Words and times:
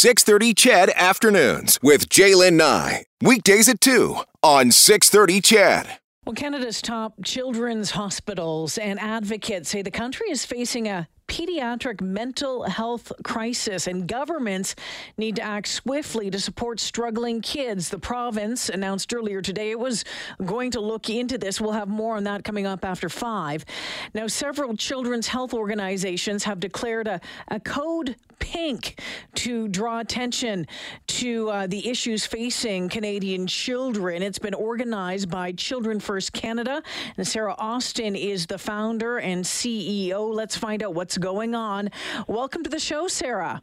630 0.00 0.54
CHED 0.54 0.90
Afternoons 0.96 1.78
with 1.82 2.08
Jaylen 2.08 2.54
Nye. 2.54 3.04
Weekdays 3.20 3.68
at 3.68 3.82
2 3.82 4.16
on 4.42 4.70
630 4.70 5.42
CHED. 5.42 5.98
Well, 6.24 6.34
Canada's 6.34 6.80
top 6.80 7.22
children's 7.22 7.90
hospitals 7.90 8.78
and 8.78 8.98
advocates 8.98 9.68
say 9.68 9.82
the 9.82 9.90
country 9.90 10.30
is 10.30 10.46
facing 10.46 10.88
a 10.88 11.06
pediatric 11.40 12.02
mental 12.02 12.64
health 12.64 13.12
crisis, 13.24 13.86
and 13.86 14.06
governments 14.06 14.74
need 15.16 15.36
to 15.36 15.42
act 15.42 15.68
swiftly 15.68 16.30
to 16.30 16.38
support 16.38 16.78
struggling 16.78 17.40
kids. 17.40 17.88
The 17.88 17.98
province 17.98 18.68
announced 18.68 19.14
earlier 19.14 19.40
today 19.40 19.70
it 19.70 19.78
was 19.78 20.04
going 20.44 20.70
to 20.72 20.80
look 20.80 21.08
into 21.08 21.38
this. 21.38 21.58
We'll 21.60 21.72
have 21.72 21.88
more 21.88 22.16
on 22.16 22.24
that 22.24 22.44
coming 22.44 22.66
up 22.66 22.84
after 22.84 23.08
five. 23.08 23.64
Now, 24.12 24.26
several 24.26 24.76
children's 24.76 25.28
health 25.28 25.54
organizations 25.54 26.44
have 26.44 26.60
declared 26.60 27.08
a, 27.08 27.20
a 27.48 27.58
code 27.58 28.16
pink 28.38 29.00
to 29.34 29.68
draw 29.68 30.00
attention 30.00 30.66
to 31.06 31.48
uh, 31.50 31.66
the 31.68 31.88
issues 31.88 32.26
facing 32.26 32.88
Canadian 32.88 33.46
children. 33.46 34.22
It's 34.22 34.38
been 34.38 34.54
organized 34.54 35.30
by 35.30 35.52
Children 35.52 36.00
First 36.00 36.32
Canada, 36.32 36.82
and 37.16 37.26
Sara 37.26 37.54
Austin 37.58 38.16
is 38.16 38.46
the 38.46 38.58
founder 38.58 39.18
and 39.18 39.44
CEO. 39.44 40.34
Let's 40.34 40.56
find 40.56 40.82
out 40.82 40.94
what's 40.94 41.16
going 41.16 41.29
on. 41.54 41.90
Welcome 42.26 42.64
to 42.64 42.70
the 42.70 42.80
show, 42.80 43.06
Sara. 43.06 43.62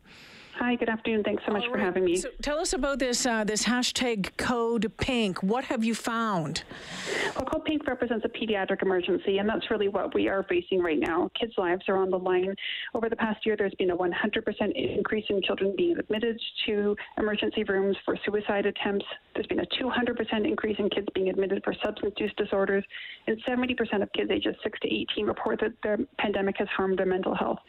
Hi, 0.59 0.75
good 0.75 0.89
afternoon. 0.89 1.23
Thanks 1.23 1.43
so 1.45 1.53
much 1.53 1.61
right. 1.63 1.71
for 1.71 1.77
having 1.77 2.03
me. 2.03 2.15
So 2.15 2.29
tell 2.41 2.57
us 2.57 2.73
about 2.73 2.97
this 2.97 3.27
uh, 3.27 3.43
this 3.43 3.63
hashtag 3.63 4.35
Code 4.37 4.91
Pink. 4.97 5.43
What 5.43 5.65
have 5.65 5.83
you 5.83 5.93
found? 5.93 6.63
Well, 7.35 7.45
Code 7.45 7.63
Pink 7.65 7.85
represents 7.85 8.25
a 8.25 8.29
pediatric 8.29 8.81
emergency, 8.81 9.37
and 9.37 9.47
that's 9.47 9.69
really 9.69 9.87
what 9.87 10.15
we 10.15 10.27
are 10.27 10.43
facing 10.49 10.81
right 10.81 10.99
now. 10.99 11.29
Kids' 11.39 11.53
lives 11.59 11.83
are 11.87 11.97
on 11.97 12.09
the 12.09 12.17
line. 12.17 12.55
Over 12.95 13.07
the 13.07 13.15
past 13.15 13.45
year, 13.45 13.55
there's 13.55 13.75
been 13.75 13.91
a 13.91 13.95
100% 13.97 14.11
increase 14.73 15.25
in 15.29 15.43
children 15.43 15.75
being 15.77 15.95
admitted 15.99 16.41
to 16.65 16.95
emergency 17.19 17.63
rooms 17.63 17.95
for 18.03 18.17
suicide 18.25 18.65
attempts. 18.65 19.05
There's 19.35 19.47
been 19.47 19.59
a 19.59 19.65
200% 19.79 20.47
increase 20.47 20.77
in 20.79 20.89
kids 20.89 21.07
being 21.13 21.29
admitted 21.29 21.63
for 21.63 21.75
substance 21.85 22.15
use 22.17 22.33
disorders, 22.35 22.83
and 23.27 23.39
70% 23.47 24.01
of 24.01 24.11
kids 24.13 24.31
ages 24.31 24.55
6 24.63 24.79
to 24.79 24.87
18 24.87 25.27
report 25.27 25.59
that 25.59 25.73
the 25.83 26.07
pandemic 26.17 26.55
has 26.57 26.67
harmed 26.69 26.97
their 26.97 27.05
mental 27.05 27.35
health 27.35 27.59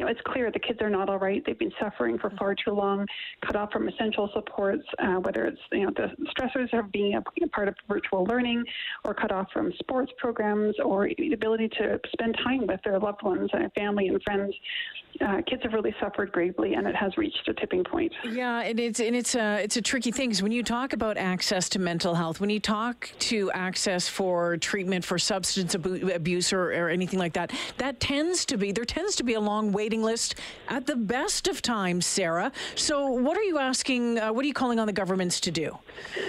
you 0.00 0.06
know, 0.06 0.10
it's 0.10 0.20
clear 0.26 0.50
the 0.50 0.58
kids 0.58 0.80
are 0.80 0.88
not 0.88 1.10
all 1.10 1.18
right. 1.18 1.42
They've 1.44 1.58
been 1.58 1.72
suffering 1.78 2.18
for 2.18 2.29
far 2.38 2.54
too 2.54 2.72
long, 2.72 3.06
cut 3.44 3.56
off 3.56 3.72
from 3.72 3.88
essential 3.88 4.30
supports, 4.34 4.84
uh, 4.98 5.16
whether 5.16 5.46
it's 5.46 5.60
you 5.72 5.86
know 5.86 5.92
the 5.96 6.08
stressors 6.32 6.76
of 6.78 6.90
being 6.92 7.14
a, 7.14 7.48
part 7.48 7.68
of 7.68 7.74
virtual 7.88 8.24
learning, 8.24 8.64
or 9.04 9.14
cut 9.14 9.32
off 9.32 9.48
from 9.52 9.72
sports 9.78 10.12
programs, 10.18 10.74
or 10.84 11.08
the 11.18 11.32
ability 11.32 11.68
to 11.68 12.00
spend 12.12 12.36
time 12.44 12.66
with 12.66 12.80
their 12.84 12.98
loved 12.98 13.22
ones 13.22 13.50
and 13.52 13.72
family 13.72 14.08
and 14.08 14.22
friends. 14.22 14.54
Uh, 15.20 15.42
kids 15.46 15.62
have 15.62 15.72
really 15.72 15.94
suffered 16.00 16.32
gravely, 16.32 16.74
and 16.74 16.86
it 16.86 16.94
has 16.94 17.16
reached 17.16 17.46
a 17.48 17.54
tipping 17.54 17.84
point. 17.84 18.12
Yeah, 18.30 18.62
and 18.62 18.80
it's 18.80 19.00
and 19.00 19.14
it's 19.14 19.34
a 19.34 19.62
it's 19.62 19.76
a 19.76 19.82
tricky 19.82 20.10
thing. 20.10 20.30
When 20.40 20.52
you 20.52 20.62
talk 20.62 20.92
about 20.92 21.16
access 21.16 21.68
to 21.70 21.78
mental 21.78 22.14
health, 22.14 22.40
when 22.40 22.50
you 22.50 22.60
talk 22.60 23.10
to 23.20 23.50
access 23.52 24.08
for 24.08 24.56
treatment 24.58 25.04
for 25.04 25.18
substance 25.18 25.74
abuse 25.74 26.52
or, 26.52 26.72
or 26.72 26.88
anything 26.88 27.18
like 27.18 27.32
that, 27.32 27.52
that 27.78 28.00
tends 28.00 28.44
to 28.46 28.56
be 28.56 28.72
there 28.72 28.84
tends 28.84 29.16
to 29.16 29.24
be 29.24 29.34
a 29.34 29.40
long 29.40 29.72
waiting 29.72 30.02
list 30.02 30.36
at 30.68 30.86
the 30.86 30.96
best 30.96 31.48
of 31.48 31.60
times, 31.60 32.06
Sara. 32.06 32.52
So, 32.74 33.06
what 33.06 33.36
are 33.36 33.42
you 33.42 33.58
asking? 33.58 34.18
Uh, 34.18 34.32
what 34.32 34.44
are 34.44 34.48
you 34.48 34.54
calling 34.54 34.78
on 34.78 34.86
the 34.86 34.92
governments 34.92 35.40
to 35.40 35.50
do? 35.50 35.76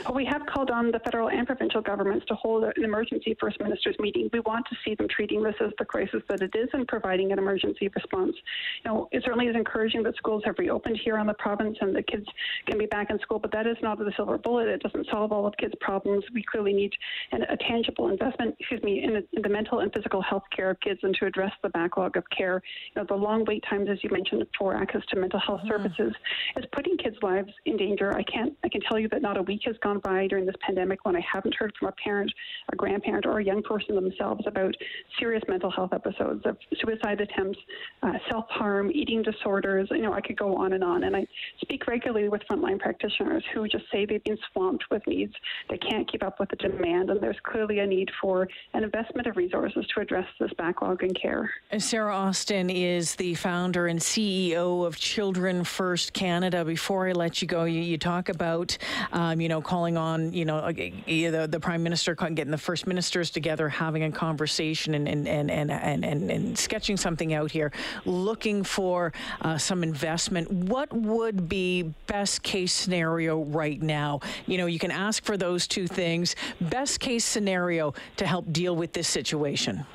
Well, 0.05 0.15
we 0.15 0.25
have 0.25 0.45
called 0.47 0.71
on 0.71 0.91
the 0.91 0.99
federal 0.99 1.29
and 1.29 1.45
provincial 1.45 1.81
governments 1.81 2.25
to 2.27 2.35
hold 2.35 2.63
an 2.63 2.83
emergency 2.83 3.37
First 3.39 3.59
Ministers 3.59 3.95
meeting. 3.99 4.29
We 4.33 4.39
want 4.41 4.65
to 4.69 4.75
see 4.83 4.95
them 4.95 5.07
treating 5.07 5.43
this 5.43 5.55
as 5.61 5.71
the 5.77 5.85
crisis 5.85 6.21
that 6.27 6.41
it 6.41 6.53
is 6.55 6.69
and 6.73 6.87
providing 6.87 7.31
an 7.31 7.39
emergency 7.39 7.89
response. 7.95 8.35
You 8.83 8.91
know, 8.91 9.09
it 9.11 9.23
certainly 9.25 9.47
is 9.47 9.55
encouraging 9.55 10.03
that 10.03 10.15
schools 10.17 10.43
have 10.45 10.55
reopened 10.57 10.99
here 11.03 11.17
on 11.17 11.27
the 11.27 11.33
province 11.35 11.77
and 11.81 11.95
the 11.95 12.03
kids 12.03 12.25
can 12.67 12.77
be 12.77 12.85
back 12.85 13.09
in 13.09 13.19
school, 13.19 13.39
but 13.39 13.51
that 13.51 13.67
is 13.67 13.77
not 13.81 13.99
the 13.99 14.11
silver 14.15 14.37
bullet. 14.37 14.67
It 14.67 14.81
doesn't 14.81 15.07
solve 15.11 15.31
all 15.31 15.45
of 15.45 15.55
kids' 15.57 15.73
problems. 15.79 16.23
We 16.33 16.43
clearly 16.43 16.73
need 16.73 16.91
an, 17.31 17.43
a 17.43 17.57
tangible 17.57 18.09
investment, 18.09 18.55
excuse 18.59 18.81
me, 18.83 19.03
in, 19.03 19.15
a, 19.15 19.19
in, 19.33 19.41
the 19.41 19.49
mental 19.49 19.79
and 19.79 19.91
physical 19.93 20.21
health 20.21 20.43
care 20.55 20.69
of 20.69 20.79
kids 20.79 20.99
and 21.03 21.15
to 21.15 21.25
address 21.25 21.51
the 21.63 21.69
backlog 21.69 22.17
of 22.17 22.23
care. 22.35 22.61
You 22.95 23.01
know, 23.01 23.05
the 23.07 23.15
long 23.15 23.45
wait 23.45 23.63
times, 23.69 23.89
as 23.89 24.03
you 24.03 24.09
mentioned, 24.09 24.45
for 24.57 24.75
access 24.75 25.01
to 25.09 25.19
mental 25.19 25.39
health 25.39 25.61
mm. 25.65 25.69
services 25.69 26.13
is 26.57 26.65
putting 26.73 26.97
kids' 26.97 27.17
lives 27.21 27.51
in 27.65 27.77
danger. 27.77 28.15
I 28.15 28.23
can't. 28.23 28.53
I 28.63 28.69
can 28.69 28.81
tell 28.81 28.99
you 28.99 29.07
that 29.09 29.21
not 29.21 29.37
a 29.37 29.43
week 29.43 29.61
has 29.65 29.75
gone 29.83 29.99
by 29.99 30.27
during 30.27 30.45
this 30.45 30.55
pandemic 30.65 31.05
when 31.05 31.15
I 31.15 31.21
haven't 31.21 31.55
heard 31.55 31.73
from 31.77 31.89
a 31.89 31.93
parent, 32.03 32.31
a 32.71 32.75
grandparent, 32.75 33.25
or 33.25 33.39
a 33.39 33.43
young 33.43 33.63
person 33.63 33.95
themselves 33.95 34.43
about 34.47 34.75
serious 35.19 35.43
mental 35.47 35.71
health 35.71 35.93
episodes 35.93 36.41
of 36.45 36.57
suicide 36.81 37.21
attempts, 37.21 37.59
uh, 38.03 38.13
self-harm, 38.61 38.91
eating 38.93 39.21
disorders. 39.23 39.87
You 39.91 40.01
know, 40.01 40.13
I 40.13 40.21
could 40.21 40.37
go 40.37 40.55
on 40.55 40.73
and 40.73 40.83
on. 40.83 41.03
And 41.03 41.15
I 41.15 41.25
speak 41.61 41.87
regularly 41.87 42.29
with 42.29 42.41
frontline 42.49 42.79
practitioners 42.79 43.43
who 43.53 43.67
just 43.67 43.85
say 43.91 44.05
they've 44.05 44.23
been 44.23 44.37
swamped 44.51 44.85
with 44.91 45.05
needs. 45.07 45.33
They 45.69 45.77
can't 45.77 46.09
keep 46.11 46.23
up 46.23 46.39
with 46.39 46.49
the 46.49 46.55
demand, 46.57 47.09
and 47.09 47.21
there's 47.21 47.37
clearly 47.43 47.79
a 47.79 47.87
need 47.87 48.09
for 48.21 48.47
an 48.73 48.83
investment 48.83 49.27
of 49.27 49.35
resources 49.35 49.85
to 49.95 50.01
address 50.01 50.27
this 50.39 50.51
backlog 50.57 51.03
in 51.03 51.13
care. 51.13 51.51
Sara 51.77 52.15
Austin 52.15 52.69
is 52.69 53.15
the 53.15 53.35
founder 53.35 53.87
and 53.87 53.99
CEO 53.99 54.85
of 54.85 54.97
Children 54.97 55.63
First 55.63 56.13
Canada. 56.13 56.63
Before 56.63 57.07
I 57.07 57.13
let 57.13 57.41
you 57.41 57.47
go, 57.47 57.63
you, 57.63 57.81
you 57.81 57.97
talk 57.97 58.29
about, 58.29 58.77
um, 59.11 59.41
you 59.41 59.49
know, 59.49 59.61
calling 59.61 59.97
on, 59.97 60.33
you 60.33 60.45
know, 60.45 60.71
the, 60.71 61.47
the 61.49 61.59
Prime 61.59 61.83
Minister, 61.83 62.15
getting 62.15 62.51
the 62.51 62.57
First 62.57 62.87
Ministers 62.87 63.29
together, 63.29 63.69
having 63.69 64.03
a 64.03 64.11
conversation 64.11 64.93
and, 64.93 65.07
and, 65.07 65.27
and, 65.27 65.49
and, 65.49 65.71
and, 65.71 66.05
and, 66.05 66.31
and 66.31 66.57
sketching 66.57 66.97
something 66.97 67.33
out 67.33 67.51
here, 67.51 67.71
looking 68.05 68.50
for 68.63 69.13
uh, 69.41 69.57
some 69.57 69.83
investment. 69.83 70.51
What 70.51 70.91
would 70.91 71.47
be 71.47 71.93
best 72.07 72.43
case 72.43 72.73
scenario 72.73 73.43
right 73.43 73.81
now? 73.81 74.19
You 74.45 74.57
know, 74.57 74.65
you 74.65 74.79
can 74.79 74.91
ask 74.91 75.23
for 75.23 75.37
those 75.37 75.67
two 75.67 75.87
things. 75.87 76.35
Best 76.59 76.99
case 76.99 77.23
scenario 77.23 77.93
to 78.17 78.27
help 78.27 78.51
deal 78.51 78.75
with 78.75 78.91
this 78.93 79.07
situation. 79.07 79.85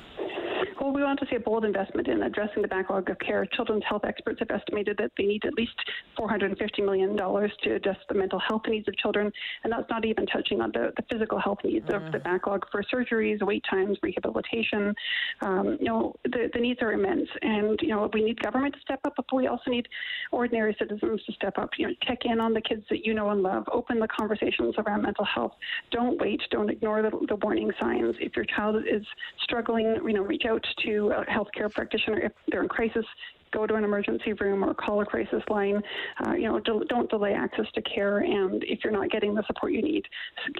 Well, 0.87 0.95
we 0.95 1.03
want 1.03 1.19
to 1.19 1.25
see 1.29 1.35
a 1.35 1.39
bold 1.41 1.65
investment 1.65 2.07
in 2.07 2.23
addressing 2.23 2.61
the 2.61 2.67
backlog 2.69 3.09
of 3.09 3.19
care. 3.19 3.45
Children's 3.45 3.83
health 3.89 4.05
experts 4.05 4.39
have 4.39 4.49
estimated 4.49 4.95
that 4.99 5.11
they 5.17 5.25
need 5.25 5.43
at 5.43 5.53
least 5.55 5.73
$450 6.17 6.85
million 6.85 7.17
to 7.17 7.75
address 7.75 7.97
the 8.07 8.15
mental 8.15 8.39
health 8.39 8.61
needs 8.69 8.87
of 8.87 8.95
children, 8.95 9.29
and 9.65 9.73
that's 9.73 9.89
not 9.89 10.05
even 10.05 10.25
touching 10.27 10.61
on 10.61 10.71
the, 10.71 10.93
the 10.95 11.03
physical 11.11 11.39
health 11.39 11.57
needs 11.65 11.85
mm. 11.87 12.05
of 12.05 12.13
the 12.13 12.19
backlog 12.19 12.63
for 12.71 12.81
surgeries, 12.83 13.45
wait 13.45 13.65
times, 13.69 13.97
rehabilitation. 14.01 14.95
Um, 15.41 15.75
you 15.77 15.87
know, 15.87 16.15
the, 16.23 16.49
the 16.53 16.59
needs 16.61 16.81
are 16.81 16.93
immense, 16.93 17.27
and 17.41 17.77
you 17.81 17.89
know 17.89 18.09
we 18.13 18.23
need 18.23 18.41
government 18.41 18.73
to 18.75 18.79
step 18.79 19.01
up, 19.03 19.15
but 19.17 19.25
we 19.35 19.47
also 19.47 19.69
need 19.69 19.89
ordinary 20.31 20.73
citizens 20.79 21.21
to 21.25 21.33
step 21.33 21.57
up. 21.57 21.71
You 21.77 21.87
know, 21.87 21.93
check 22.03 22.19
in 22.23 22.39
on 22.39 22.53
the 22.53 22.61
kids 22.61 22.83
that 22.91 23.05
you 23.05 23.13
know 23.13 23.31
and 23.31 23.43
love. 23.43 23.65
Open 23.73 23.99
the 23.99 24.07
conversations 24.07 24.75
around 24.77 25.01
mental 25.01 25.25
health. 25.25 25.51
Don't 25.91 26.17
wait. 26.21 26.39
Don't 26.49 26.69
ignore 26.69 27.01
the, 27.01 27.11
the 27.27 27.35
warning 27.35 27.71
signs. 27.77 28.15
If 28.21 28.37
your 28.37 28.45
child 28.45 28.77
is 28.89 29.05
struggling, 29.43 29.97
you 30.05 30.13
know, 30.13 30.21
reach 30.21 30.43
out 30.49 30.63
to 30.85 31.11
a 31.15 31.25
healthcare 31.25 31.71
practitioner 31.71 32.19
if 32.19 32.31
they're 32.51 32.63
in 32.63 32.69
crisis 32.69 33.05
go 33.51 33.65
to 33.65 33.75
an 33.75 33.83
emergency 33.83 34.33
room 34.33 34.63
or 34.63 34.73
call 34.73 35.01
a 35.01 35.05
crisis 35.05 35.43
line. 35.49 35.81
Uh, 36.25 36.33
you 36.33 36.47
know, 36.47 36.59
do, 36.59 36.83
not 36.91 37.09
delay 37.09 37.33
access 37.33 37.65
to 37.73 37.81
care. 37.81 38.19
And 38.19 38.63
if 38.63 38.79
you're 38.83 38.93
not 38.93 39.09
getting 39.09 39.33
the 39.35 39.43
support 39.47 39.73
you 39.73 39.81
need, 39.81 40.05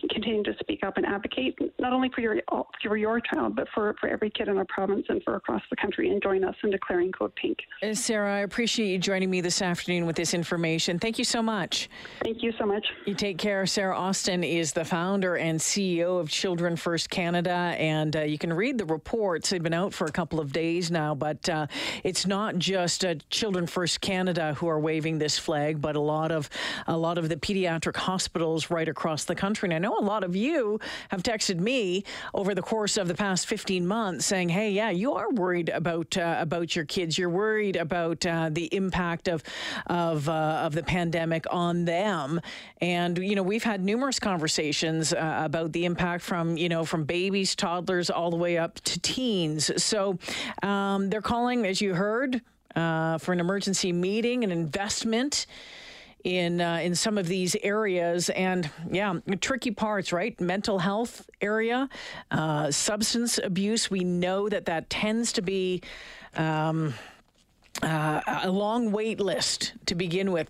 continue 0.09 0.43
to 0.43 0.53
speak 0.59 0.83
up 0.83 0.97
and 0.97 1.05
advocate 1.05 1.57
not 1.79 1.93
only 1.93 2.09
for 2.13 2.21
your 2.21 2.37
for 2.83 2.97
your 2.97 3.19
child, 3.19 3.55
but 3.55 3.67
for, 3.73 3.95
for 3.99 4.09
every 4.09 4.29
kid 4.29 4.47
in 4.47 4.57
our 4.57 4.65
province 4.65 5.05
and 5.09 5.21
for 5.23 5.35
across 5.35 5.61
the 5.69 5.75
country. 5.75 6.09
And 6.09 6.21
join 6.21 6.43
us 6.43 6.55
in 6.63 6.71
declaring 6.71 7.11
Code 7.11 7.35
Pink. 7.35 7.59
Uh, 7.83 7.93
Sara, 7.93 8.35
I 8.35 8.39
appreciate 8.39 8.87
you 8.87 8.97
joining 8.97 9.29
me 9.29 9.41
this 9.41 9.61
afternoon 9.61 10.05
with 10.05 10.15
this 10.15 10.33
information. 10.33 10.99
Thank 10.99 11.17
you 11.17 11.25
so 11.25 11.41
much. 11.41 11.89
Thank 12.23 12.43
you 12.43 12.53
so 12.59 12.65
much. 12.65 12.85
You 13.05 13.15
take 13.15 13.37
care. 13.37 13.65
Sara 13.65 13.97
Austin 13.97 14.43
is 14.43 14.73
the 14.73 14.85
founder 14.85 15.35
and 15.37 15.59
CEO 15.59 16.19
of 16.19 16.29
Children 16.29 16.75
First 16.75 17.09
Canada, 17.09 17.75
and 17.77 18.15
uh, 18.15 18.21
you 18.21 18.37
can 18.37 18.53
read 18.53 18.77
the 18.77 18.85
reports. 18.85 19.49
They've 19.49 19.61
been 19.61 19.73
out 19.73 19.93
for 19.93 20.05
a 20.05 20.11
couple 20.11 20.39
of 20.39 20.51
days 20.51 20.91
now, 20.91 21.15
but 21.15 21.47
uh, 21.49 21.67
it's 22.03 22.25
not 22.25 22.57
just 22.57 22.76
just 22.77 23.03
uh, 23.03 23.15
Children 23.31 23.65
First 23.65 24.01
Canada 24.01 24.53
who 24.53 24.67
are 24.67 24.79
waving 24.79 25.17
this 25.17 25.39
flag, 25.39 25.81
but 25.81 25.95
a 25.95 25.99
lot 25.99 26.31
of 26.31 26.47
a 26.85 26.95
lot 26.95 27.17
of 27.17 27.28
the 27.28 27.35
pediatric 27.35 27.96
hospitals 27.96 28.69
right 28.69 28.87
across 28.87 29.25
the 29.25 29.34
country. 29.34 29.66
And 29.66 29.73
I 29.73 29.79
know 29.79 29.97
a 29.97 30.05
lot 30.05 30.23
of 30.23 30.35
you 30.35 30.79
have 31.09 31.23
texted 31.23 31.59
me 31.59 32.03
over 32.35 32.53
the 32.53 32.61
course 32.61 32.96
of 32.96 33.07
the 33.07 33.16
past 33.16 33.47
15 33.47 33.87
months 33.87 34.28
saying, 34.28 34.49
"Hey, 34.49 34.69
yeah, 34.69 34.91
you 34.91 35.13
are 35.13 35.31
worried 35.31 35.69
about 35.69 36.16
uh, 36.17 36.35
about 36.37 36.75
your 36.75 36.85
kids. 36.85 37.17
You're 37.17 37.31
worried 37.31 37.78
about 37.78 38.23
uh, 38.28 38.52
the 38.52 38.66
impact 38.66 39.28
of 39.28 39.41
of 39.87 40.29
uh, 40.29 40.61
of 40.63 40.73
the 40.75 40.84
pandemic 40.84 41.46
on 41.49 41.85
them." 41.85 42.40
And 42.79 43.17
you 43.17 43.34
know, 43.34 43.41
we've 43.41 43.63
had 43.63 43.84
numerous 43.84 44.19
conversations 44.19 45.13
uh, 45.13 45.41
about 45.43 45.72
the 45.72 45.85
impact 45.85 46.23
from 46.23 46.57
you 46.57 46.69
know 46.69 46.85
from 46.85 47.05
babies, 47.05 47.55
toddlers, 47.55 48.11
all 48.11 48.29
the 48.29 48.37
way 48.37 48.59
up 48.59 48.79
to 48.81 48.99
teens. 48.99 49.72
So 49.81 50.19
um, 50.61 51.09
they're 51.09 51.23
calling, 51.23 51.66
as 51.66 51.81
you 51.81 51.96
heard 51.96 52.40
uh, 52.78 53.18
for 53.18 53.34
an 53.34 53.40
emergency 53.40 53.91
meeting, 53.91 54.44
an 54.44 54.52
investment 54.52 55.47
in 56.24 56.62
uh, 56.62 56.79
in 56.84 56.94
some 56.96 57.18
of 57.18 57.28
these 57.28 57.56
areas. 57.64 58.29
And 58.29 58.70
yeah 58.91 59.16
tricky 59.41 59.72
parts 59.72 60.14
right? 60.14 60.40
Mental 60.40 60.79
health 60.79 61.29
area 61.41 61.90
uh, 62.32 62.72
substance 62.72 63.40
abuse. 63.44 63.90
We 63.90 64.03
know 64.03 64.50
that 64.50 64.66
that 64.66 64.90
tends 64.90 65.34
to 65.34 65.41
be 65.41 65.82
um, 66.35 66.94
uh, 67.82 68.22
a 68.44 68.50
long 68.50 68.91
wait 68.91 69.20
list 69.20 69.74
to 69.85 69.96
begin 69.96 70.32
with 70.32 70.50